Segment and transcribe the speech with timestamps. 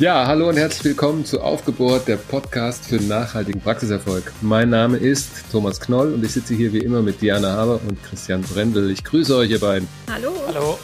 [0.00, 4.32] Ja, hallo und herzlich willkommen zu Aufgebohrt, der Podcast für nachhaltigen Praxiserfolg.
[4.42, 8.00] Mein Name ist Thomas Knoll und ich sitze hier wie immer mit Diana Haber und
[8.04, 8.92] Christian Brendel.
[8.92, 9.88] Ich grüße euch, ihr beiden.
[10.08, 10.32] Hallo.
[10.46, 10.78] Hallo.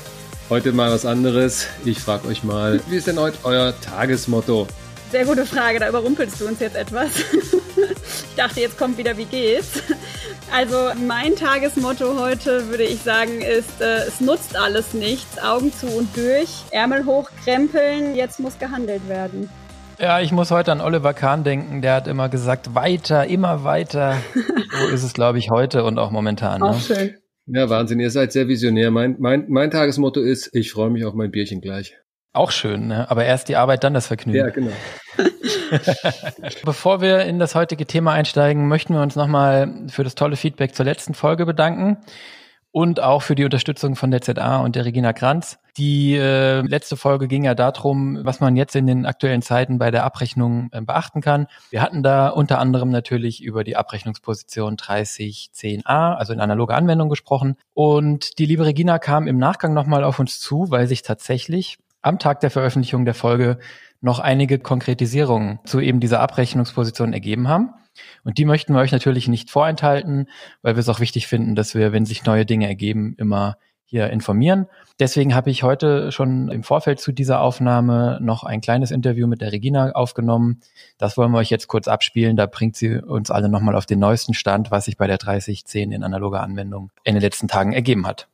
[0.50, 1.68] Heute mal was anderes.
[1.84, 4.66] Ich frage euch mal, wie ist denn heute euer Tagesmotto?
[5.12, 7.10] Sehr gute Frage, da überrumpelst du uns jetzt etwas.
[7.76, 9.74] ich dachte, jetzt kommt wieder, wie geht's?
[10.56, 15.42] Also mein Tagesmotto heute, würde ich sagen, ist, äh, es nutzt alles nichts.
[15.42, 19.50] Augen zu und durch, Ärmel hochkrempeln, jetzt muss gehandelt werden.
[19.98, 24.18] Ja, ich muss heute an Oliver Kahn denken, der hat immer gesagt, weiter, immer weiter.
[24.78, 26.62] so ist es, glaube ich, heute und auch momentan.
[26.62, 26.80] Auch ne?
[26.80, 27.14] schön.
[27.46, 28.92] Ja, Wahnsinn, ihr seid sehr visionär.
[28.92, 31.96] Mein, mein, mein Tagesmotto ist, ich freue mich auf mein Bierchen gleich.
[32.34, 33.08] Auch schön, ne?
[33.10, 34.38] aber erst die Arbeit, dann das Vergnügen.
[34.38, 34.72] Ja, genau.
[36.64, 40.74] Bevor wir in das heutige Thema einsteigen, möchten wir uns nochmal für das tolle Feedback
[40.74, 41.98] zur letzten Folge bedanken
[42.72, 45.60] und auch für die Unterstützung von der ZA und der Regina Kranz.
[45.76, 49.92] Die äh, letzte Folge ging ja darum, was man jetzt in den aktuellen Zeiten bei
[49.92, 51.46] der Abrechnung äh, beachten kann.
[51.70, 57.56] Wir hatten da unter anderem natürlich über die Abrechnungsposition 3010a, also in analoger Anwendung gesprochen.
[57.74, 62.18] Und die liebe Regina kam im Nachgang nochmal auf uns zu, weil sich tatsächlich am
[62.18, 63.58] Tag der Veröffentlichung der Folge
[64.00, 67.70] noch einige Konkretisierungen zu eben dieser Abrechnungsposition ergeben haben.
[68.24, 70.28] Und die möchten wir euch natürlich nicht vorenthalten,
[70.62, 74.10] weil wir es auch wichtig finden, dass wir, wenn sich neue Dinge ergeben, immer hier
[74.10, 74.66] informieren.
[74.98, 79.40] Deswegen habe ich heute schon im Vorfeld zu dieser Aufnahme noch ein kleines Interview mit
[79.40, 80.60] der Regina aufgenommen.
[80.98, 82.36] Das wollen wir euch jetzt kurz abspielen.
[82.36, 85.92] Da bringt sie uns alle nochmal auf den neuesten Stand, was sich bei der 3010
[85.92, 88.28] in analoger Anwendung in den letzten Tagen ergeben hat.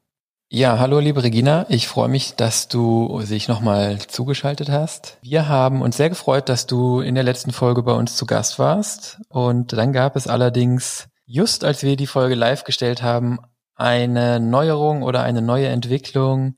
[0.52, 5.16] Ja, hallo liebe Regina, ich freue mich, dass du sich nochmal zugeschaltet hast.
[5.22, 8.58] Wir haben uns sehr gefreut, dass du in der letzten Folge bei uns zu Gast
[8.58, 9.20] warst.
[9.28, 13.38] Und dann gab es allerdings, just als wir die Folge live gestellt haben,
[13.76, 16.56] eine Neuerung oder eine neue Entwicklung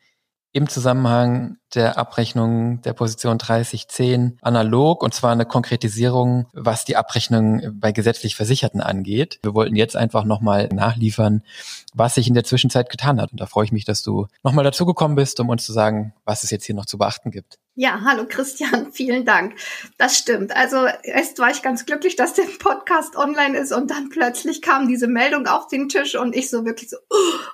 [0.53, 7.63] im Zusammenhang der Abrechnung der Position 3010 analog und zwar eine Konkretisierung, was die Abrechnung
[7.73, 9.39] bei gesetzlich Versicherten angeht.
[9.43, 11.43] Wir wollten jetzt einfach nochmal nachliefern,
[11.95, 13.33] was sich in der Zwischenzeit getan hat.
[13.33, 16.45] Und da freue ich mich, dass du nochmal dazugekommen bist, um uns zu sagen, was
[16.45, 17.59] es jetzt hier noch zu beachten gibt.
[17.75, 19.55] Ja, hallo Christian, vielen Dank.
[19.97, 20.55] Das stimmt.
[20.55, 24.89] Also erst war ich ganz glücklich, dass der Podcast online ist und dann plötzlich kam
[24.89, 26.99] diese Meldung auf den Tisch und ich so wirklich so,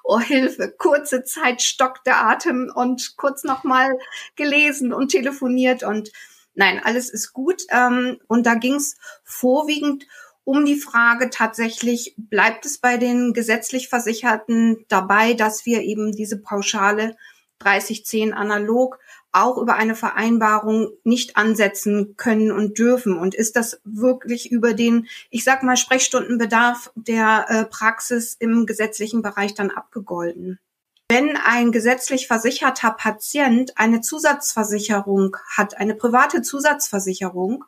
[0.03, 3.97] oh Hilfe, kurze Zeit stockt der Atem und kurz nochmal
[4.35, 6.11] gelesen und telefoniert und
[6.55, 7.63] nein, alles ist gut.
[7.71, 10.05] Ähm, und da ging es vorwiegend
[10.43, 16.41] um die Frage tatsächlich, bleibt es bei den gesetzlich Versicherten dabei, dass wir eben diese
[16.41, 17.17] Pauschale
[17.61, 18.99] 3010 analog
[19.43, 23.19] auch über eine Vereinbarung nicht ansetzen können und dürfen?
[23.19, 29.23] Und ist das wirklich über den, ich sag mal, Sprechstundenbedarf der äh, Praxis im gesetzlichen
[29.23, 30.59] Bereich dann abgegolten?
[31.11, 37.65] Wenn ein gesetzlich versicherter Patient eine Zusatzversicherung hat, eine private Zusatzversicherung,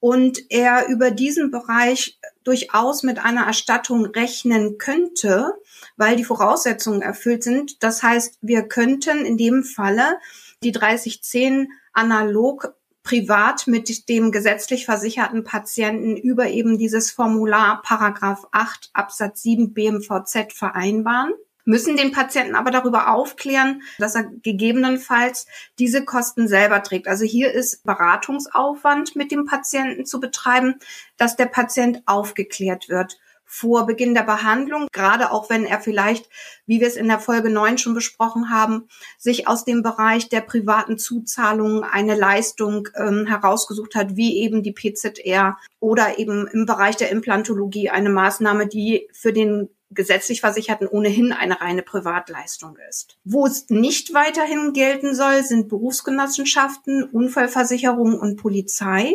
[0.00, 5.54] und er über diesen Bereich durchaus mit einer Erstattung rechnen könnte,
[5.96, 7.82] weil die Voraussetzungen erfüllt sind.
[7.82, 10.18] Das heißt, wir könnten in dem Falle
[10.62, 18.90] die 3010 analog privat mit dem gesetzlich versicherten Patienten über eben dieses Formular Paragraph 8
[18.92, 21.32] Absatz 7 BMVZ vereinbaren
[21.68, 25.46] müssen den Patienten aber darüber aufklären, dass er gegebenenfalls
[25.78, 27.06] diese Kosten selber trägt.
[27.06, 30.76] Also hier ist Beratungsaufwand mit dem Patienten zu betreiben,
[31.18, 36.28] dass der Patient aufgeklärt wird vor Beginn der Behandlung, gerade auch wenn er vielleicht,
[36.66, 40.42] wie wir es in der Folge 9 schon besprochen haben, sich aus dem Bereich der
[40.42, 46.96] privaten Zuzahlungen eine Leistung ähm, herausgesucht hat, wie eben die PZR oder eben im Bereich
[46.96, 53.16] der Implantologie eine Maßnahme, die für den gesetzlich Versicherten ohnehin eine reine Privatleistung ist.
[53.24, 59.14] Wo es nicht weiterhin gelten soll, sind Berufsgenossenschaften, Unfallversicherung und Polizei.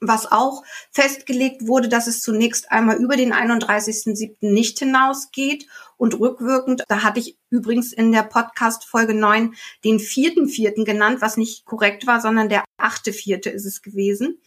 [0.00, 4.36] Was auch festgelegt wurde, dass es zunächst einmal über den 31.07.
[4.40, 9.54] nicht hinausgeht und rückwirkend, da hatte ich übrigens in der Podcast Folge 9
[9.84, 14.40] den vierten Vierten genannt, was nicht korrekt war, sondern der achte Vierte ist es gewesen.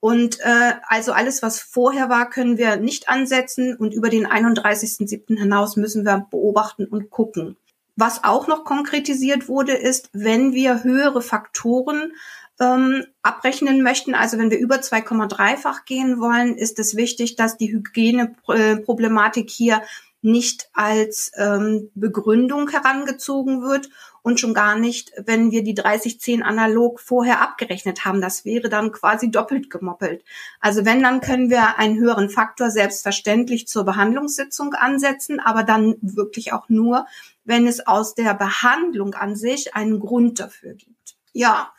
[0.00, 5.38] Und äh, also alles, was vorher war, können wir nicht ansetzen und über den 31.07.
[5.38, 7.56] hinaus müssen wir beobachten und gucken.
[7.96, 12.12] Was auch noch konkretisiert wurde, ist, wenn wir höhere Faktoren
[12.60, 17.72] ähm, abrechnen möchten, also wenn wir über 2,3-fach gehen wollen, ist es wichtig, dass die
[17.72, 19.82] Hygieneproblematik hier
[20.24, 23.90] nicht als ähm, Begründung herangezogen wird
[24.22, 28.22] und schon gar nicht, wenn wir die 3010 analog vorher abgerechnet haben.
[28.22, 30.24] Das wäre dann quasi doppelt gemoppelt.
[30.60, 36.54] Also wenn, dann können wir einen höheren Faktor selbstverständlich zur Behandlungssitzung ansetzen, aber dann wirklich
[36.54, 37.06] auch nur,
[37.44, 41.16] wenn es aus der Behandlung an sich einen Grund dafür gibt.
[41.34, 41.70] Ja,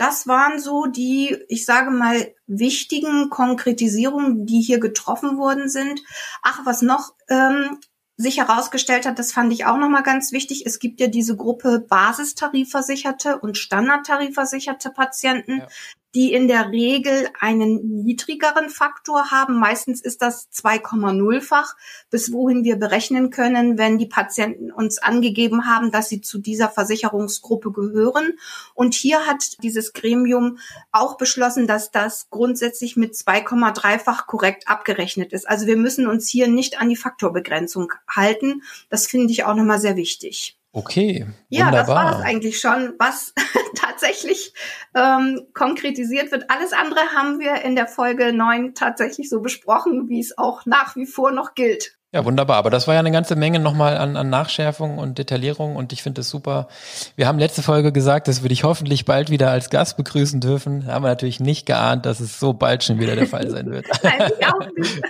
[0.00, 6.00] Das waren so die, ich sage mal, wichtigen Konkretisierungen, die hier getroffen worden sind.
[6.40, 7.78] Ach, was noch ähm,
[8.16, 10.64] sich herausgestellt hat, das fand ich auch nochmal ganz wichtig.
[10.64, 15.58] Es gibt ja diese Gruppe Basistarifversicherte und Standardtarifversicherte Patienten.
[15.58, 15.68] Ja
[16.14, 19.58] die in der Regel einen niedrigeren Faktor haben.
[19.58, 21.76] Meistens ist das 2,0-fach,
[22.10, 26.68] bis wohin wir berechnen können, wenn die Patienten uns angegeben haben, dass sie zu dieser
[26.68, 28.32] Versicherungsgruppe gehören.
[28.74, 30.58] Und hier hat dieses Gremium
[30.90, 35.48] auch beschlossen, dass das grundsätzlich mit 2,3-fach korrekt abgerechnet ist.
[35.48, 38.62] Also wir müssen uns hier nicht an die Faktorbegrenzung halten.
[38.88, 40.59] Das finde ich auch nochmal sehr wichtig.
[40.72, 41.26] Okay.
[41.48, 41.86] Ja, wunderbar.
[41.86, 43.34] das war es eigentlich schon, was
[43.74, 44.54] tatsächlich
[44.94, 46.48] ähm, konkretisiert wird.
[46.48, 50.94] Alles andere haben wir in der Folge 9 tatsächlich so besprochen, wie es auch nach
[50.94, 51.98] wie vor noch gilt.
[52.12, 52.56] Ja, wunderbar.
[52.56, 56.02] Aber das war ja eine ganze Menge nochmal an, an Nachschärfung und Detaillierung und ich
[56.02, 56.66] finde es super.
[57.14, 60.86] Wir haben letzte Folge gesagt, dass wir dich hoffentlich bald wieder als Gast begrüßen dürfen.
[60.86, 63.70] Da haben wir natürlich nicht geahnt, dass es so bald schon wieder der Fall sein
[63.70, 63.86] wird.
[64.02, 65.02] Nein, ich auch nicht.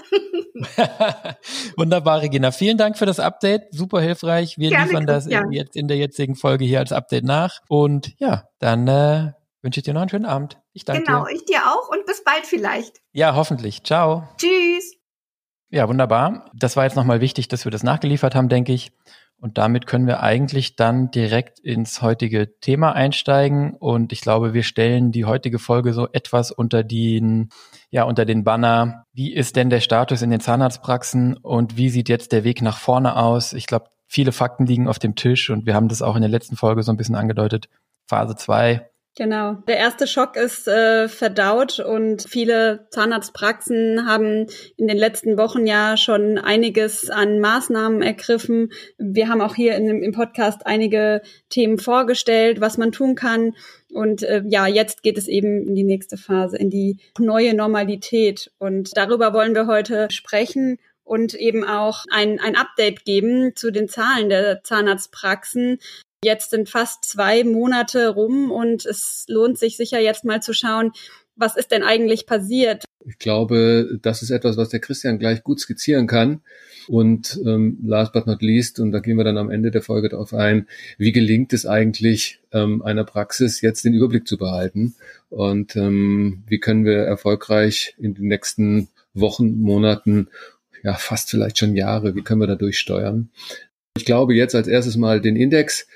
[1.77, 2.51] Wunderbar, Regina.
[2.53, 3.73] Vielen Dank für das Update.
[3.73, 4.59] Super hilfreich.
[4.59, 7.61] Wir Gerne, liefern das in, jetzt in der jetzigen Folge hier als Update nach.
[7.69, 9.33] Und ja, dann äh,
[9.63, 10.59] wünsche ich dir noch einen schönen Abend.
[10.75, 11.29] Ich danke genau, dir.
[11.29, 12.99] Genau, ich dir auch und bis bald vielleicht.
[13.13, 13.85] Ja, hoffentlich.
[13.85, 14.29] Ciao.
[14.37, 15.00] Tschüss.
[15.71, 16.51] Ja, wunderbar.
[16.53, 18.93] Das war jetzt nochmal wichtig, dass wir das nachgeliefert haben, denke ich.
[19.41, 23.75] Und damit können wir eigentlich dann direkt ins heutige Thema einsteigen.
[23.75, 27.49] Und ich glaube, wir stellen die heutige Folge so etwas unter den,
[27.89, 29.07] ja, unter den Banner.
[29.15, 32.77] Wie ist denn der Status in den Zahnarztpraxen und wie sieht jetzt der Weg nach
[32.77, 33.55] vorne aus?
[33.55, 36.31] Ich glaube, viele Fakten liegen auf dem Tisch und wir haben das auch in der
[36.31, 37.69] letzten Folge so ein bisschen angedeutet.
[38.09, 39.55] Phase zwei Genau.
[39.67, 44.47] Der erste Schock ist äh, verdaut und viele Zahnarztpraxen haben
[44.77, 48.71] in den letzten Wochen ja schon einiges an Maßnahmen ergriffen.
[48.99, 53.55] Wir haben auch hier in, im Podcast einige Themen vorgestellt, was man tun kann.
[53.93, 58.53] Und äh, ja, jetzt geht es eben in die nächste Phase, in die neue Normalität.
[58.59, 63.89] Und darüber wollen wir heute sprechen und eben auch ein, ein Update geben zu den
[63.89, 65.79] Zahlen der Zahnarztpraxen.
[66.23, 70.93] Jetzt sind fast zwei Monate rum und es lohnt sich sicher jetzt mal zu schauen,
[71.35, 72.85] was ist denn eigentlich passiert?
[73.07, 76.43] Ich glaube, das ist etwas, was der Christian gleich gut skizzieren kann.
[76.89, 80.11] Und ähm, last but not least, und da gehen wir dann am Ende der Folge
[80.11, 80.67] darauf ein,
[80.99, 84.97] wie gelingt es eigentlich ähm, einer Praxis, jetzt den Überblick zu behalten?
[85.31, 90.29] Und ähm, wie können wir erfolgreich in den nächsten Wochen, Monaten,
[90.83, 93.31] ja fast vielleicht schon Jahre, wie können wir da durchsteuern?
[93.97, 95.87] Ich glaube jetzt als erstes mal den Index.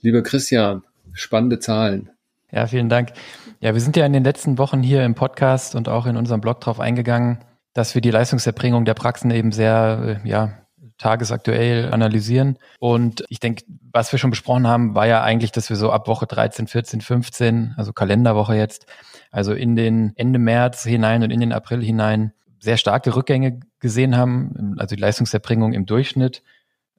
[0.00, 2.10] Lieber Christian, spannende Zahlen.
[2.50, 3.12] Ja, vielen Dank.
[3.60, 6.40] Ja, wir sind ja in den letzten Wochen hier im Podcast und auch in unserem
[6.40, 7.38] Blog drauf eingegangen,
[7.72, 10.64] dass wir die Leistungserbringung der Praxen eben sehr, äh, ja,
[10.98, 12.58] tagesaktuell analysieren.
[12.78, 16.06] Und ich denke, was wir schon besprochen haben, war ja eigentlich, dass wir so ab
[16.06, 18.86] Woche 13, 14, 15, also Kalenderwoche jetzt,
[19.30, 24.16] also in den Ende März hinein und in den April hinein sehr starke Rückgänge gesehen
[24.16, 26.42] haben, also die Leistungserbringung im Durchschnitt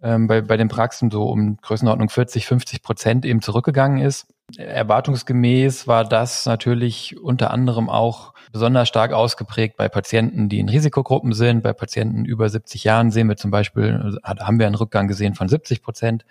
[0.05, 4.27] ähm, bei, bei den Praxen so um Größenordnung 40, 50 Prozent eben zurückgegangen ist.
[4.55, 11.33] Erwartungsgemäß war das natürlich unter anderem auch besonders stark ausgeprägt bei Patienten, die in Risikogruppen
[11.33, 11.63] sind.
[11.63, 15.50] Bei Patienten über 70 Jahren sehen wir zum Beispiel, haben wir einen Rückgang gesehen von
[15.50, 16.24] 70 Prozent.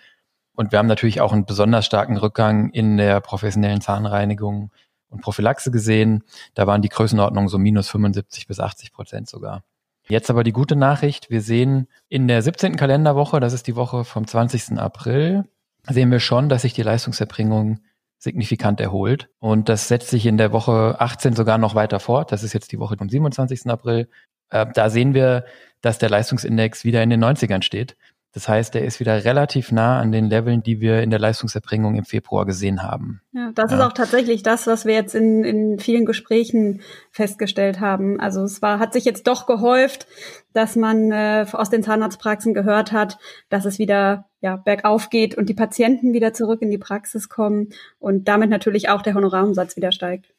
[0.55, 4.71] Und wir haben natürlich auch einen besonders starken Rückgang in der professionellen Zahnreinigung
[5.09, 6.23] und Prophylaxe gesehen.
[6.53, 9.63] Da waren die Größenordnungen so minus 75 bis 80 Prozent sogar.
[10.07, 11.29] Jetzt aber die gute Nachricht.
[11.29, 12.75] Wir sehen in der 17.
[12.75, 14.77] Kalenderwoche, das ist die Woche vom 20.
[14.77, 15.45] April,
[15.87, 17.79] sehen wir schon, dass sich die Leistungserbringung
[18.17, 19.29] signifikant erholt.
[19.39, 22.31] Und das setzt sich in der Woche 18 sogar noch weiter fort.
[22.31, 23.67] Das ist jetzt die Woche vom 27.
[23.67, 24.07] April.
[24.49, 25.45] Äh, da sehen wir,
[25.81, 27.95] dass der Leistungsindex wieder in den 90ern steht.
[28.35, 31.95] Das heißt, er ist wieder relativ nah an den Leveln, die wir in der Leistungserbringung
[31.95, 33.21] im Februar gesehen haben.
[33.31, 33.77] Ja, das ja.
[33.77, 38.19] ist auch tatsächlich das, was wir jetzt in, in vielen Gesprächen festgestellt haben.
[38.19, 40.05] Also es war, hat sich jetzt doch gehäuft,
[40.51, 45.47] dass man äh, aus den Zahnarztpraxen gehört hat, dass es wieder ja, bergauf geht und
[45.47, 49.93] die Patienten wieder zurück in die Praxis kommen und damit natürlich auch der Honorarumsatz wieder
[49.93, 50.34] steigt.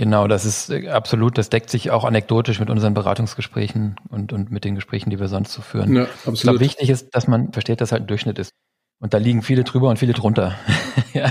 [0.00, 4.50] Genau, das ist äh, absolut, das deckt sich auch anekdotisch mit unseren Beratungsgesprächen und, und
[4.50, 5.94] mit den Gesprächen, die wir sonst so führen.
[5.94, 6.36] Ja, absolut.
[6.36, 8.54] Ich glaube, wichtig ist, dass man versteht, dass halt ein Durchschnitt ist.
[8.98, 10.54] Und da liegen viele drüber und viele drunter.
[11.12, 11.30] ja.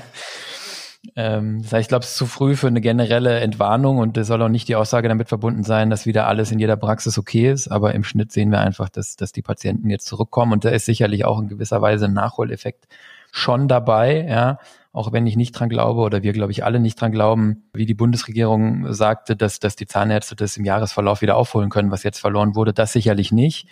[1.15, 4.27] ähm, das heißt, ich glaube, es ist zu früh für eine generelle Entwarnung und es
[4.27, 7.49] soll auch nicht die Aussage damit verbunden sein, dass wieder alles in jeder Praxis okay
[7.51, 7.69] ist.
[7.69, 10.85] Aber im Schnitt sehen wir einfach, dass, dass die Patienten jetzt zurückkommen und da ist
[10.85, 12.85] sicherlich auch in gewisser Weise ein Nachholeffekt
[13.31, 14.57] schon dabei, ja
[14.91, 17.85] auch wenn ich nicht dran glaube oder wir, glaube ich, alle nicht dran glauben, wie
[17.85, 22.19] die Bundesregierung sagte, dass, dass die Zahnärzte das im Jahresverlauf wieder aufholen können, was jetzt
[22.19, 23.67] verloren wurde, das sicherlich nicht.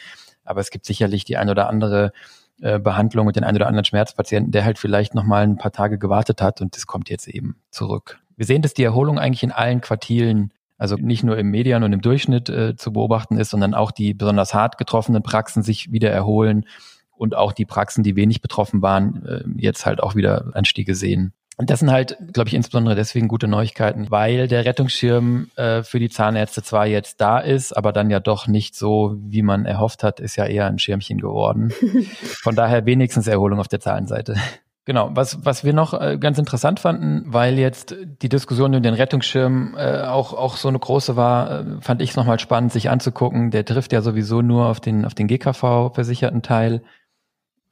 [0.45, 2.13] Aber es gibt sicherlich die ein oder andere
[2.61, 5.71] äh, Behandlung und den ein oder anderen Schmerzpatienten, der halt vielleicht noch mal ein paar
[5.71, 8.19] Tage gewartet hat und das kommt jetzt eben zurück.
[8.35, 11.93] Wir sehen, dass die Erholung eigentlich in allen Quartilen, also nicht nur im Median und
[11.93, 16.11] im Durchschnitt äh, zu beobachten ist, sondern auch die besonders hart getroffenen Praxen sich wieder
[16.11, 16.65] erholen
[17.17, 21.33] und auch die Praxen, die wenig betroffen waren, äh, jetzt halt auch wieder Anstiege sehen.
[21.59, 25.97] Und das sind halt, glaube ich, insbesondere deswegen gute Neuigkeiten, weil der Rettungsschirm äh, für
[25.97, 30.03] die Zahnärzte zwar jetzt da ist, aber dann ja doch nicht so, wie man erhofft
[30.03, 31.73] hat, ist ja eher ein Schirmchen geworden.
[32.43, 34.35] Von daher wenigstens Erholung auf der Zahlenseite.
[34.85, 38.93] Genau, was, was wir noch äh, ganz interessant fanden, weil jetzt die Diskussion um den
[38.93, 42.89] Rettungsschirm äh, auch, auch so eine große war, äh, fand ich es nochmal spannend, sich
[42.89, 43.49] anzugucken.
[43.49, 46.83] Der trifft ja sowieso nur auf den, auf den GKV-versicherten Teil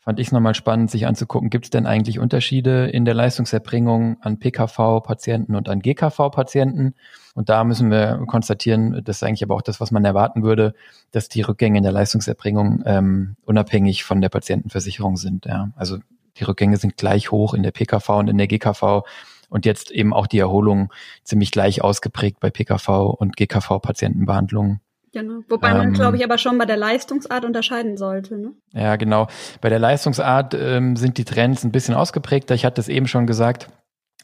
[0.06, 4.18] fand ich es nochmal spannend, sich anzugucken, gibt es denn eigentlich Unterschiede in der Leistungserbringung
[4.22, 6.94] an PKV-Patienten und an GKV-Patienten?
[7.34, 10.76] Und da müssen wir konstatieren, das ist eigentlich aber auch das, was man erwarten würde,
[11.12, 15.48] dass die Rückgänge in der Leistungserbringung ähm, unabhängig von der Patientenversicherung sind.
[15.48, 15.72] Ja.
[15.76, 15.98] Also
[16.38, 19.02] die Rückgänge sind gleich hoch in der PKV und in der GKV
[19.50, 20.94] und jetzt eben auch die Erholung
[21.24, 24.82] ziemlich gleich ausgeprägt bei PKV und GKV-Patientenbehandlungen.
[25.16, 25.44] Genau.
[25.48, 28.38] Wobei man, ähm, glaube ich, aber schon bei der Leistungsart unterscheiden sollte.
[28.38, 28.52] Ne?
[28.74, 29.28] Ja, genau.
[29.62, 32.54] Bei der Leistungsart ähm, sind die Trends ein bisschen ausgeprägter.
[32.54, 33.70] Ich hatte es eben schon gesagt.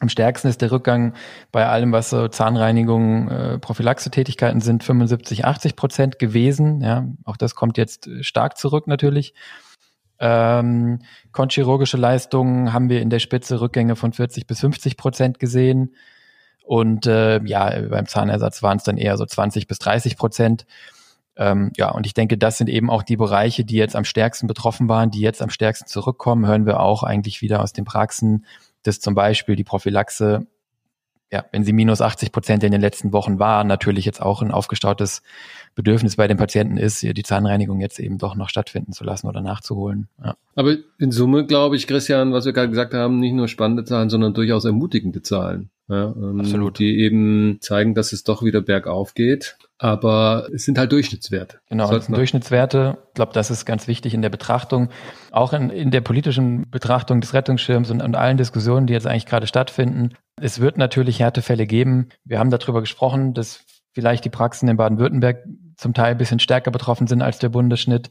[0.00, 1.14] Am stärksten ist der Rückgang
[1.50, 6.82] bei allem, was so Zahnreinigung, äh, Prophylaxe-Tätigkeiten sind, 75, 80 Prozent gewesen.
[6.82, 9.32] Ja, auch das kommt jetzt stark zurück natürlich.
[10.20, 10.98] Ähm,
[11.32, 15.94] konchirurgische Leistungen haben wir in der Spitze Rückgänge von 40 bis 50 Prozent gesehen.
[16.72, 20.64] Und äh, ja, beim Zahnersatz waren es dann eher so 20 bis 30 Prozent.
[21.36, 24.46] Ähm, ja, und ich denke, das sind eben auch die Bereiche, die jetzt am stärksten
[24.46, 28.46] betroffen waren, die jetzt am stärksten zurückkommen, hören wir auch eigentlich wieder aus den Praxen,
[28.84, 30.46] dass zum Beispiel die Prophylaxe,
[31.30, 34.50] ja, wenn sie minus 80 Prozent in den letzten Wochen war, natürlich jetzt auch ein
[34.50, 35.20] aufgestautes
[35.74, 39.42] Bedürfnis bei den Patienten ist, die Zahnreinigung jetzt eben doch noch stattfinden zu lassen oder
[39.42, 40.08] nachzuholen.
[40.24, 40.36] Ja.
[40.54, 44.08] Aber in Summe glaube ich, Christian, was wir gerade gesagt haben, nicht nur spannende Zahlen,
[44.08, 45.68] sondern durchaus ermutigende Zahlen.
[45.92, 46.78] Ja, ähm, Absolut.
[46.78, 49.58] Die eben zeigen, dass es doch wieder bergauf geht.
[49.76, 51.58] Aber es sind halt Durchschnittswerte.
[51.68, 52.98] Genau, es sind Durchschnittswerte.
[53.08, 54.88] Ich glaube, das ist ganz wichtig in der Betrachtung,
[55.32, 59.26] auch in, in der politischen Betrachtung des Rettungsschirms und, und allen Diskussionen, die jetzt eigentlich
[59.26, 60.14] gerade stattfinden.
[60.40, 62.08] Es wird natürlich Härtefälle geben.
[62.24, 65.44] Wir haben darüber gesprochen, dass vielleicht die Praxen in Baden-Württemberg
[65.76, 68.08] zum Teil ein bisschen stärker betroffen sind als der Bundesschnitt.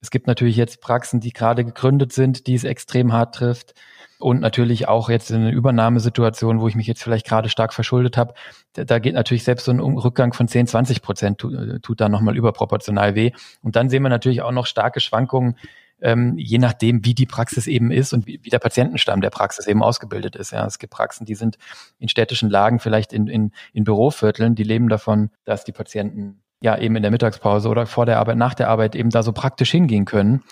[0.00, 3.74] Es gibt natürlich jetzt Praxen, die gerade gegründet sind, die es extrem hart trifft.
[4.18, 8.16] Und natürlich auch jetzt in einer Übernahmesituation, wo ich mich jetzt vielleicht gerade stark verschuldet
[8.16, 8.34] habe,
[8.72, 12.08] da geht natürlich selbst so ein Rückgang von 10, 20 Prozent tut, äh, tut da
[12.08, 13.30] nochmal überproportional weh.
[13.62, 15.56] Und dann sehen wir natürlich auch noch starke Schwankungen,
[16.00, 19.66] ähm, je nachdem, wie die Praxis eben ist und wie, wie der Patientenstamm der Praxis
[19.66, 20.52] eben ausgebildet ist.
[20.52, 21.58] Ja, es gibt Praxen, die sind
[21.98, 26.76] in städtischen Lagen, vielleicht in, in, in Bürovierteln, die leben davon, dass die Patienten ja
[26.76, 29.70] eben in der Mittagspause oder vor der Arbeit, nach der Arbeit eben da so praktisch
[29.70, 30.42] hingehen können.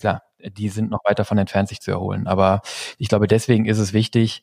[0.00, 2.26] Klar, die sind noch weit davon entfernt, sich zu erholen.
[2.26, 2.62] Aber
[2.98, 4.42] ich glaube, deswegen ist es wichtig,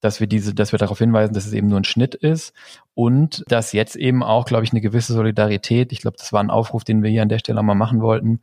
[0.00, 2.52] dass wir diese, dass wir darauf hinweisen, dass es eben nur ein Schnitt ist
[2.94, 6.50] und dass jetzt eben auch, glaube ich, eine gewisse Solidarität, ich glaube, das war ein
[6.50, 8.40] Aufruf, den wir hier an der Stelle mal machen wollten,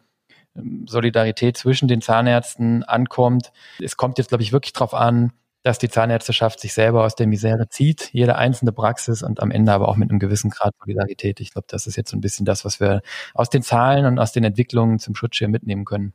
[0.88, 3.52] Solidarität zwischen den Zahnärzten ankommt.
[3.82, 7.28] Es kommt jetzt, glaube ich, wirklich darauf an, dass die Zahnärzteschaft sich selber aus der
[7.28, 11.42] Misere zieht, jede einzelne Praxis und am Ende aber auch mit einem gewissen Grad Solidarität.
[11.42, 13.02] Ich glaube, das ist jetzt so ein bisschen das, was wir
[13.34, 16.14] aus den Zahlen und aus den Entwicklungen zum Schutzschirm mitnehmen können.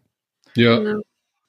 [0.57, 0.79] Ja.
[0.79, 1.01] Genau.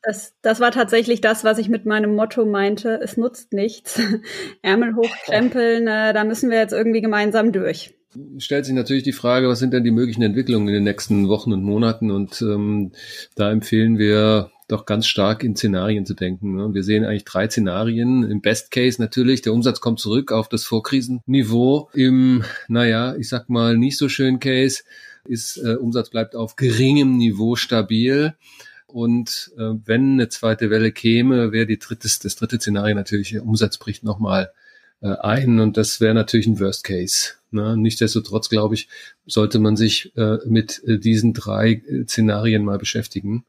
[0.02, 3.00] Das, das war tatsächlich das, was ich mit meinem Motto meinte.
[3.02, 4.00] Es nutzt nichts.
[4.62, 7.96] Ärmel hochkrempeln, äh, da müssen wir jetzt irgendwie gemeinsam durch.
[8.38, 11.52] Stellt sich natürlich die Frage, was sind denn die möglichen Entwicklungen in den nächsten Wochen
[11.52, 12.12] und Monaten?
[12.12, 12.92] Und ähm,
[13.36, 16.56] da empfehlen wir doch ganz stark in Szenarien zu denken.
[16.56, 16.74] Ne?
[16.74, 18.24] Wir sehen eigentlich drei Szenarien.
[18.30, 21.90] Im Best Case natürlich, der Umsatz kommt zurück auf das Vorkrisenniveau.
[21.94, 24.84] Im, naja, ich sag mal, nicht so schönen Case
[25.28, 28.36] ist äh, Umsatz bleibt auf geringem Niveau stabil.
[28.96, 33.44] Und äh, wenn eine zweite Welle käme, wäre die drittes, das dritte Szenario natürlich, der
[33.44, 34.54] Umsatz bricht nochmal
[35.02, 37.34] äh, ein und das wäre natürlich ein Worst Case.
[37.52, 37.76] Ne?
[37.76, 38.88] Nichtsdestotrotz, glaube ich,
[39.26, 43.44] sollte man sich äh, mit äh, diesen drei äh, Szenarien mal beschäftigen,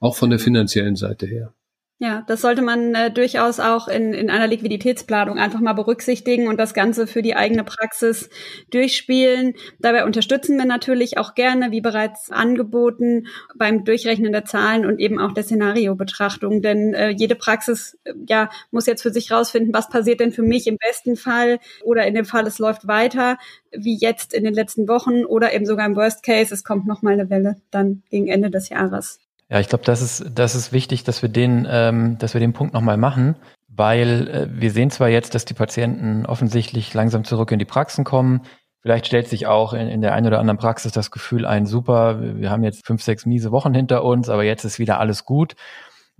[0.00, 1.54] auch von der finanziellen Seite her.
[2.00, 6.56] Ja, das sollte man äh, durchaus auch in, in einer Liquiditätsplanung einfach mal berücksichtigen und
[6.56, 8.30] das Ganze für die eigene Praxis
[8.70, 9.54] durchspielen.
[9.80, 13.26] Dabei unterstützen wir natürlich auch gerne, wie bereits angeboten,
[13.56, 16.62] beim Durchrechnen der Zahlen und eben auch der Szenariobetrachtung.
[16.62, 20.42] Denn äh, jede Praxis äh, ja, muss jetzt für sich rausfinden, was passiert denn für
[20.42, 23.38] mich im besten Fall oder in dem Fall, es läuft weiter,
[23.72, 27.14] wie jetzt in den letzten Wochen oder eben sogar im Worst Case, es kommt nochmal
[27.14, 29.18] eine Welle dann gegen Ende des Jahres.
[29.50, 32.52] Ja, ich glaube, das ist, das ist wichtig, dass wir den, ähm, dass wir den
[32.52, 33.36] Punkt nochmal machen,
[33.68, 38.04] weil äh, wir sehen zwar jetzt, dass die Patienten offensichtlich langsam zurück in die Praxen
[38.04, 38.42] kommen.
[38.82, 42.20] Vielleicht stellt sich auch in, in der einen oder anderen Praxis das Gefühl ein, super,
[42.20, 45.56] wir haben jetzt fünf, sechs miese Wochen hinter uns, aber jetzt ist wieder alles gut.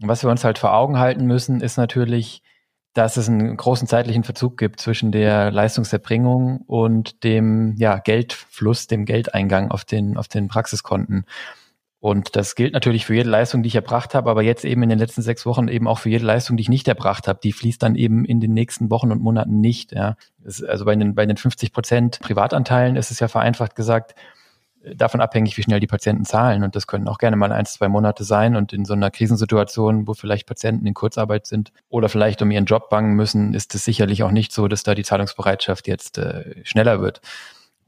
[0.00, 2.42] Und was wir uns halt vor Augen halten müssen, ist natürlich,
[2.94, 9.04] dass es einen großen zeitlichen Verzug gibt zwischen der Leistungserbringung und dem ja, Geldfluss, dem
[9.04, 11.26] Geldeingang auf den, auf den Praxiskonten.
[12.00, 14.88] Und das gilt natürlich für jede Leistung, die ich erbracht habe, aber jetzt eben in
[14.88, 17.40] den letzten sechs Wochen eben auch für jede Leistung, die ich nicht erbracht habe.
[17.42, 19.92] Die fließt dann eben in den nächsten Wochen und Monaten nicht.
[19.92, 20.16] Ja.
[20.44, 24.14] also bei den, bei den 50 Prozent Privatanteilen ist es ja vereinfacht gesagt,
[24.94, 26.62] davon abhängig, wie schnell die Patienten zahlen.
[26.62, 28.56] Und das können auch gerne mal ein, zwei Monate sein.
[28.56, 32.64] Und in so einer Krisensituation, wo vielleicht Patienten in Kurzarbeit sind oder vielleicht um ihren
[32.64, 36.64] Job bangen müssen, ist es sicherlich auch nicht so, dass da die Zahlungsbereitschaft jetzt äh,
[36.64, 37.20] schneller wird.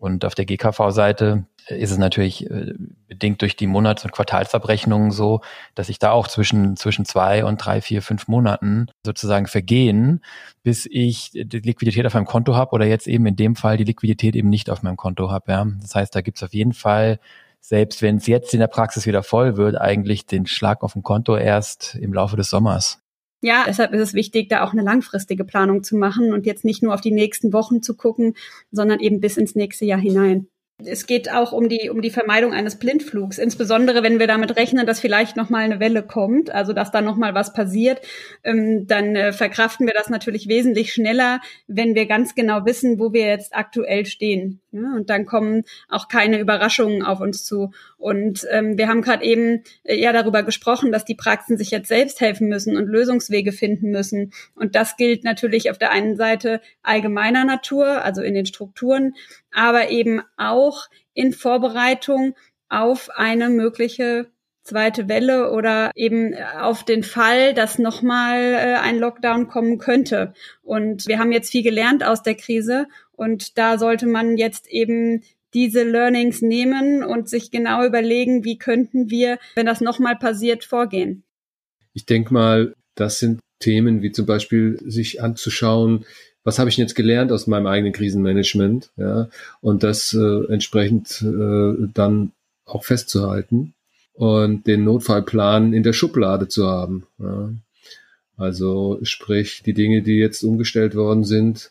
[0.01, 2.73] Und auf der GKV-Seite ist es natürlich äh,
[3.07, 5.43] bedingt durch die Monats- und Quartalsabrechnungen so,
[5.75, 10.23] dass sich da auch zwischen, zwischen zwei und drei, vier, fünf Monaten sozusagen vergehen,
[10.63, 13.85] bis ich die Liquidität auf meinem Konto habe oder jetzt eben in dem Fall die
[13.85, 15.53] Liquidität eben nicht auf meinem Konto habe.
[15.53, 15.67] Ja.
[15.83, 17.21] Das heißt, da gibt es auf jeden Fall,
[17.61, 21.03] selbst wenn es jetzt in der Praxis wieder voll wird, eigentlich den Schlag auf dem
[21.03, 23.03] Konto erst im Laufe des Sommers.
[23.43, 26.83] Ja, deshalb ist es wichtig, da auch eine langfristige Planung zu machen und jetzt nicht
[26.83, 28.35] nur auf die nächsten Wochen zu gucken,
[28.71, 30.47] sondern eben bis ins nächste Jahr hinein.
[30.87, 34.87] Es geht auch um die, um die Vermeidung eines Blindflugs, insbesondere wenn wir damit rechnen,
[34.87, 38.01] dass vielleicht nochmal eine Welle kommt, also dass da nochmal was passiert,
[38.45, 43.13] ähm, dann äh, verkraften wir das natürlich wesentlich schneller, wenn wir ganz genau wissen, wo
[43.13, 44.61] wir jetzt aktuell stehen.
[44.73, 47.73] Ja, und dann kommen auch keine Überraschungen auf uns zu.
[47.97, 51.89] Und ähm, wir haben gerade eben äh, ja darüber gesprochen, dass die Praxen sich jetzt
[51.89, 54.33] selbst helfen müssen und Lösungswege finden müssen.
[54.55, 59.15] Und das gilt natürlich auf der einen Seite allgemeiner Natur, also in den Strukturen,
[59.51, 62.37] aber eben auch in Vorbereitung
[62.69, 64.31] auf eine mögliche
[64.63, 70.33] zweite Welle oder eben auf den Fall, dass nochmal äh, ein Lockdown kommen könnte.
[70.63, 72.87] Und wir haben jetzt viel gelernt aus der Krise
[73.21, 75.23] und da sollte man jetzt eben
[75.53, 81.23] diese Learnings nehmen und sich genau überlegen, wie könnten wir, wenn das nochmal passiert, vorgehen.
[81.93, 86.07] Ich denke mal, das sind Themen wie zum Beispiel sich anzuschauen,
[86.45, 89.29] was habe ich jetzt gelernt aus meinem eigenen Krisenmanagement, ja,
[89.61, 92.33] und das äh, entsprechend äh, dann
[92.65, 93.75] auch festzuhalten
[94.15, 97.07] und den Notfallplan in der Schublade zu haben.
[97.19, 97.51] Ja.
[98.39, 101.71] Also sprich, die Dinge, die jetzt umgestellt worden sind,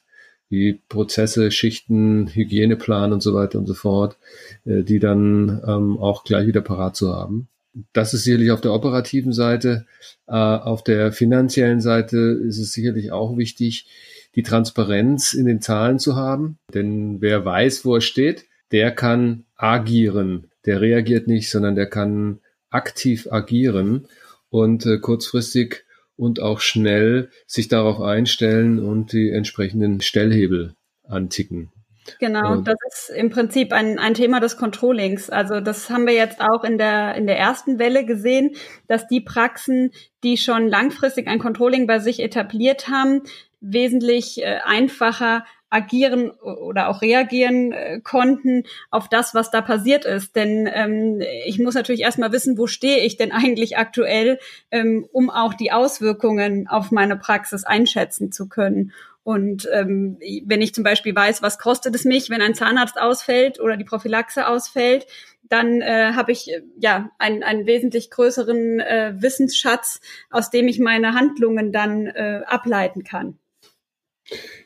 [0.52, 4.18] die Prozesse, Schichten, Hygieneplan und so weiter und so fort,
[4.66, 7.48] äh, die dann ähm, auch gleich wieder parat zu haben.
[7.94, 9.86] Das ist sicherlich auf der operativen Seite.
[10.28, 13.88] Äh, auf der finanziellen Seite ist es sicherlich auch wichtig,
[14.36, 16.58] die Transparenz in den Zahlen zu haben.
[16.74, 20.50] Denn wer weiß, wo er steht, der kann agieren.
[20.66, 24.08] Der reagiert nicht, sondern der kann aktiv agieren
[24.50, 25.86] und äh, kurzfristig
[26.20, 30.76] und auch schnell sich darauf einstellen und die entsprechenden Stellhebel
[31.08, 31.72] anticken.
[32.20, 35.30] Genau, das ist im Prinzip ein, ein Thema des Controllings.
[35.30, 38.56] Also das haben wir jetzt auch in der, in der ersten Welle gesehen,
[38.88, 39.92] dass die Praxen,
[40.24, 43.22] die schon langfristig ein Controlling bei sich etabliert haben,
[43.62, 50.36] wesentlich äh, einfacher agieren oder auch reagieren äh, konnten auf das, was da passiert ist.
[50.36, 54.40] Denn ähm, ich muss natürlich erstmal wissen, wo stehe ich denn eigentlich aktuell,
[54.72, 58.92] ähm, um auch die Auswirkungen auf meine Praxis einschätzen zu können.
[59.24, 63.60] Und ähm, wenn ich zum Beispiel weiß, was kostet es mich, wenn ein Zahnarzt ausfällt
[63.60, 65.06] oder die Prophylaxe ausfällt,
[65.50, 70.80] dann äh, habe ich äh, ja einen, einen wesentlich größeren äh, Wissensschatz, aus dem ich
[70.80, 73.38] meine Handlungen dann äh, ableiten kann.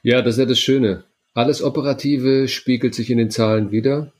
[0.01, 1.03] Ja, das ist ja das Schöne.
[1.33, 4.11] Alles Operative spiegelt sich in den Zahlen wieder.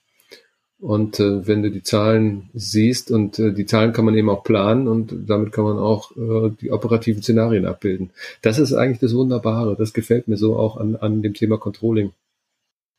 [0.79, 4.43] Und äh, wenn du die Zahlen siehst und äh, die Zahlen kann man eben auch
[4.43, 8.10] planen und damit kann man auch äh, die operativen Szenarien abbilden.
[8.41, 9.77] Das ist eigentlich das Wunderbare.
[9.77, 12.12] Das gefällt mir so auch an, an dem Thema Controlling.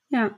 [0.08, 0.30] Ja.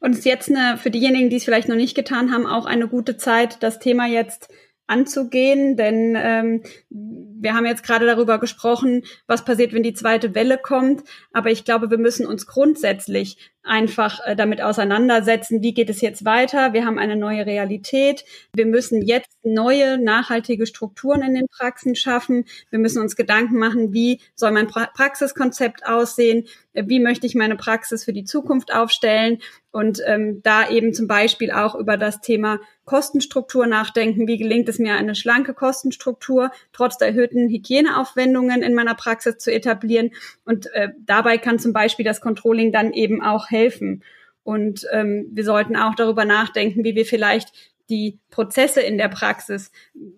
[0.00, 2.86] Und ist jetzt eine, für diejenigen, die es vielleicht noch nicht getan haben, auch eine
[2.86, 4.50] gute Zeit, das Thema jetzt
[4.90, 10.58] anzugehen, denn ähm, wir haben jetzt gerade darüber gesprochen, was passiert, wenn die zweite Welle
[10.58, 11.04] kommt.
[11.32, 16.24] Aber ich glaube, wir müssen uns grundsätzlich einfach äh, damit auseinandersetzen, wie geht es jetzt
[16.24, 16.72] weiter.
[16.72, 18.24] Wir haben eine neue Realität.
[18.54, 22.44] Wir müssen jetzt neue, nachhaltige Strukturen in den Praxen schaffen.
[22.70, 26.46] Wir müssen uns Gedanken machen, wie soll mein pra Praxiskonzept aussehen?
[26.72, 29.38] Wie möchte ich meine Praxis für die Zukunft aufstellen?
[29.72, 34.26] Und ähm, da eben zum Beispiel auch über das Thema Kostenstruktur nachdenken.
[34.26, 39.52] Wie gelingt es mir, eine schlanke Kostenstruktur trotz der erhöhten Hygieneaufwendungen in meiner Praxis zu
[39.52, 40.10] etablieren?
[40.44, 44.02] Und äh, dabei kann zum Beispiel das Controlling dann eben auch helfen.
[44.42, 47.52] Und ähm, wir sollten auch darüber nachdenken, wie wir vielleicht
[47.90, 49.72] die Prozesse in der Praxis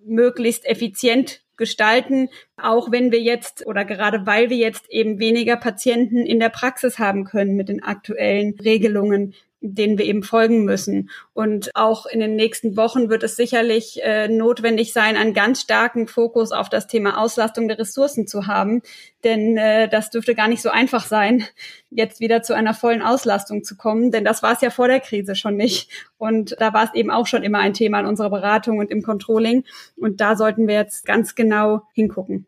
[0.04, 6.26] möglichst effizient gestalten, auch wenn wir jetzt oder gerade weil wir jetzt eben weniger Patienten
[6.26, 9.34] in der Praxis haben können mit den aktuellen Regelungen.
[9.62, 11.08] Denen wir eben folgen müssen.
[11.32, 16.08] Und auch in den nächsten Wochen wird es sicherlich äh, notwendig sein, einen ganz starken
[16.08, 18.82] Fokus auf das Thema Auslastung der Ressourcen zu haben.
[19.24, 21.44] Denn äh, das dürfte gar nicht so einfach sein,
[21.90, 24.10] jetzt wieder zu einer vollen Auslastung zu kommen.
[24.10, 25.88] Denn das war es ja vor der Krise schon nicht.
[26.18, 29.02] Und da war es eben auch schon immer ein Thema in unserer Beratung und im
[29.02, 29.64] Controlling.
[29.96, 32.46] Und da sollten wir jetzt ganz genau hingucken.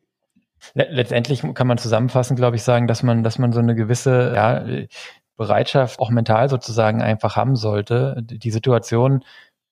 [0.72, 4.64] Letztendlich kann man zusammenfassend, glaube ich, sagen, dass man, dass man so eine gewisse ja,
[5.36, 8.16] Bereitschaft auch mental sozusagen einfach haben sollte.
[8.22, 9.24] Die Situation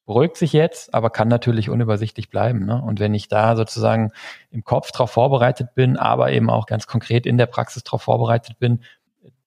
[0.04, 2.66] beruhigt sich jetzt, aber kann natürlich unübersichtlich bleiben.
[2.66, 2.82] Ne?
[2.82, 4.12] Und wenn ich da sozusagen
[4.50, 8.58] im Kopf darauf vorbereitet bin, aber eben auch ganz konkret in der Praxis darauf vorbereitet
[8.58, 8.80] bin,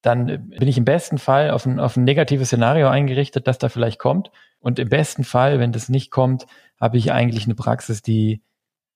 [0.01, 3.69] dann bin ich im besten Fall auf ein, auf ein negatives Szenario eingerichtet, das da
[3.69, 4.31] vielleicht kommt.
[4.59, 6.45] Und im besten Fall, wenn das nicht kommt,
[6.79, 8.41] habe ich eigentlich eine Praxis, die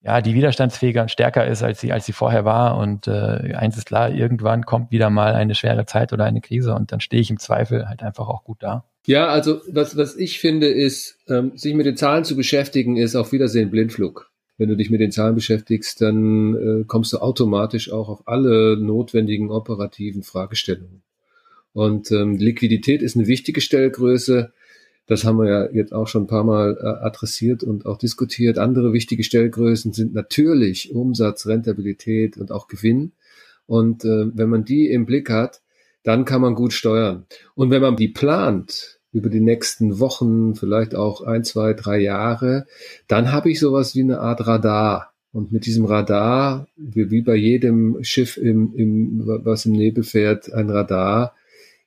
[0.02, 2.78] ja, die widerstandsfähiger und stärker ist, als sie, als sie vorher war.
[2.78, 6.74] Und äh, eins ist klar, irgendwann kommt wieder mal eine schwere Zeit oder eine Krise
[6.74, 8.86] und dann stehe ich im Zweifel halt einfach auch gut da.
[9.06, 13.16] Ja, also was, was ich finde, ist, ähm, sich mit den Zahlen zu beschäftigen, ist
[13.16, 14.30] auf Wiedersehen Blindflug.
[14.58, 18.78] Wenn du dich mit den Zahlen beschäftigst, dann äh, kommst du automatisch auch auf alle
[18.78, 21.02] notwendigen operativen Fragestellungen.
[21.74, 24.52] Und ähm, Liquidität ist eine wichtige Stellgröße.
[25.10, 28.60] Das haben wir ja jetzt auch schon ein paar Mal äh, adressiert und auch diskutiert.
[28.60, 33.14] Andere wichtige Stellgrößen sind natürlich Umsatz, Rentabilität und auch Gewinn.
[33.66, 35.62] Und äh, wenn man die im Blick hat,
[36.04, 37.26] dann kann man gut steuern.
[37.56, 42.68] Und wenn man die plant über die nächsten Wochen, vielleicht auch ein, zwei, drei Jahre,
[43.08, 45.16] dann habe ich sowas wie eine Art Radar.
[45.32, 50.70] Und mit diesem Radar, wie, bei jedem Schiff, im, im, was im Nebel fährt, ein
[50.70, 51.34] Radar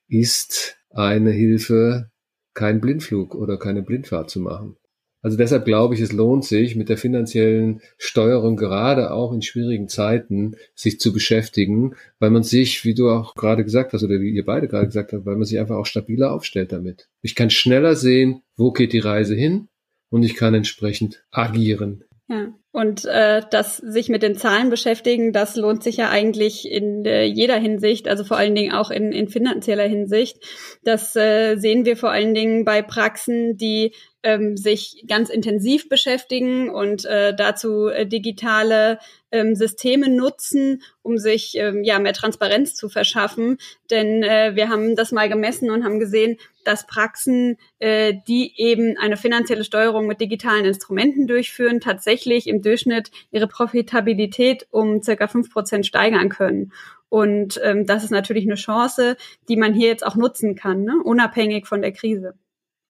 [0.09, 2.11] ist eine Hilfe,
[2.55, 4.77] keinen Blindflug oder keine Blindfahrt zu machen.
[5.23, 9.89] Also deshalb glaube ich, es lohnt sich, mit der finanziellen Steuerung gerade auch in schwierigen
[9.89, 14.31] Zeiten sich zu beschäftigen, weil man sich, wie du auch gerade gesagt hast oder wie
[14.31, 17.09] ihr beide gerade gesagt habt, weil man sich einfach auch stabiler aufstellt damit.
[17.23, 19.69] Ich kann schneller sehen, wo geht die Reise hin
[20.11, 22.05] und ich kann entsprechend agieren.
[22.29, 22.53] Ja.
[22.73, 27.25] Und äh, das sich mit den Zahlen beschäftigen, das lohnt sich ja eigentlich in äh,
[27.25, 30.39] jeder Hinsicht, also vor allen Dingen auch in, in finanzieller Hinsicht.
[30.83, 36.71] Das äh, sehen wir vor allen Dingen bei Praxen, die ähm, sich ganz intensiv beschäftigen
[36.71, 38.99] und äh, dazu äh, digitale
[39.33, 43.59] ähm, Systeme nutzen, um sich ähm, ja mehr Transparenz zu verschaffen.
[43.91, 48.97] Denn äh, wir haben das mal gemessen und haben gesehen, dass Praxen, äh, die eben
[48.97, 55.53] eine finanzielle Steuerung mit digitalen Instrumenten durchführen, tatsächlich im Durchschnitt ihre Profitabilität um circa fünf
[55.53, 56.73] Prozent steigern können.
[57.09, 59.17] Und ähm, das ist natürlich eine Chance,
[59.49, 60.95] die man hier jetzt auch nutzen kann, ne?
[61.05, 62.35] unabhängig von der Krise.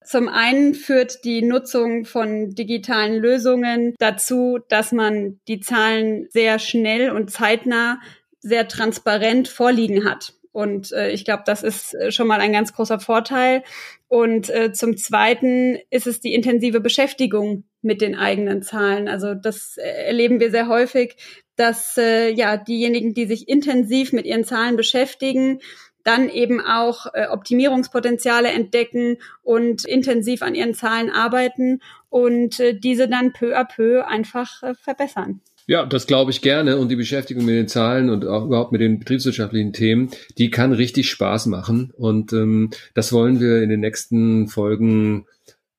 [0.04, 7.10] Zum einen führt die Nutzung von digitalen Lösungen dazu, dass man die Zahlen sehr schnell
[7.10, 8.00] und zeitnah,
[8.40, 10.34] sehr transparent vorliegen hat.
[10.52, 13.62] Und äh, ich glaube, das ist äh, schon mal ein ganz großer Vorteil.
[14.08, 19.08] Und äh, zum Zweiten ist es die intensive Beschäftigung mit den eigenen Zahlen.
[19.08, 21.16] Also das äh, erleben wir sehr häufig,
[21.56, 25.60] dass äh, ja diejenigen, die sich intensiv mit ihren Zahlen beschäftigen,
[26.04, 33.08] dann eben auch äh, Optimierungspotenziale entdecken und intensiv an ihren Zahlen arbeiten und äh, diese
[33.08, 35.40] dann peu à peu einfach äh, verbessern.
[35.66, 36.76] Ja, das glaube ich gerne.
[36.76, 40.72] Und die Beschäftigung mit den Zahlen und auch überhaupt mit den betriebswirtschaftlichen Themen, die kann
[40.72, 41.92] richtig Spaß machen.
[41.96, 45.26] Und ähm, das wollen wir in den nächsten Folgen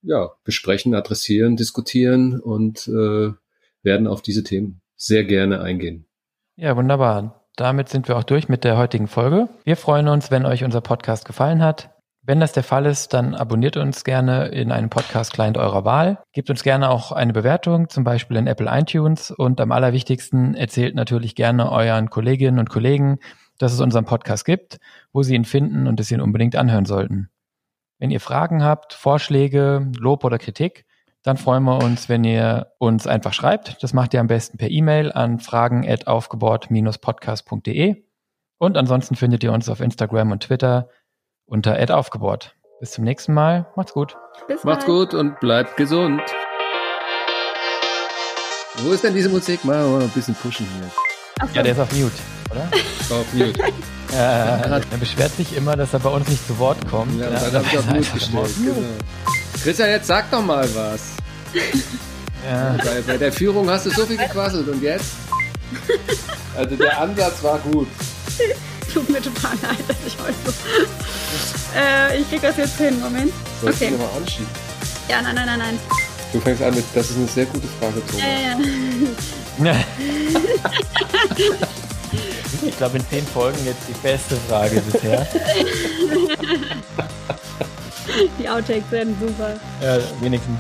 [0.02, 3.32] ja, besprechen, adressieren, diskutieren und äh,
[3.84, 6.06] werden auf diese Themen sehr gerne eingehen.
[6.56, 7.42] Ja, wunderbar.
[7.56, 9.48] Damit sind wir auch durch mit der heutigen Folge.
[9.64, 11.93] Wir freuen uns, wenn euch unser Podcast gefallen hat.
[12.26, 16.24] Wenn das der Fall ist, dann abonniert uns gerne in einem Podcast-Client eurer Wahl.
[16.32, 19.30] Gebt uns gerne auch eine Bewertung, zum Beispiel in Apple iTunes.
[19.30, 23.20] Und am allerwichtigsten erzählt natürlich gerne euren Kolleginnen und Kollegen,
[23.58, 24.80] dass es unseren Podcast gibt,
[25.12, 27.30] wo sie ihn finden und es ihn unbedingt anhören sollten.
[28.00, 30.86] Wenn ihr Fragen habt, Vorschläge, Lob oder Kritik,
[31.24, 33.84] dann freuen wir uns, wenn ihr uns einfach schreibt.
[33.84, 38.06] Das macht ihr am besten per E-Mail an fragen@aufgebaut-podcast.de.
[38.60, 40.88] Und ansonsten findet ihr uns auf Instagram und Twitter
[41.54, 42.56] unter @aufgebaut.
[42.80, 43.68] Bis zum nächsten Mal.
[43.76, 44.18] Macht's gut.
[44.48, 46.22] Bis Macht's gut und bleibt gesund.
[48.78, 49.64] Wo ist denn diese Musik?
[49.64, 51.48] Mal ein bisschen pushen hier.
[51.48, 51.56] So.
[51.56, 52.12] Ja, der ist auf Mute,
[52.50, 52.62] oder?
[53.16, 53.54] auf Mute.
[54.12, 57.20] Ja, er beschwert sich immer, dass er bei uns nicht zu Wort kommt.
[57.20, 58.50] Ja, ja dann habe ich auf Mute gestellt.
[58.58, 58.88] Genau.
[59.64, 61.12] Christian, jetzt sag doch mal was.
[62.50, 62.76] Ja.
[62.84, 65.14] Bei, bei, der Führung hast du so viel gequasselt und jetzt?
[66.58, 67.88] Also der Ansatz war gut.
[68.92, 71.13] Tut mir total leid, dass ich heute so.
[71.76, 73.32] Äh, ich krieg das jetzt hin, Moment.
[73.62, 73.92] Sollst okay.
[73.92, 74.48] du nochmal anschieben?
[75.10, 75.80] Ja, nein, nein, nein, nein.
[76.32, 78.24] Du fängst an mit, das ist eine sehr gute Frage, Thomas.
[79.60, 79.76] Ja, ja.
[82.66, 85.28] ich glaube, in zehn Folgen jetzt die beste Frage bisher.
[88.40, 89.56] Die Outtakes werden super.
[89.82, 90.60] Ja, wenigstens.